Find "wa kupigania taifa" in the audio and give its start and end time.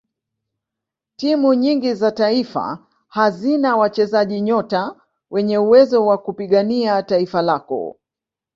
6.05-7.41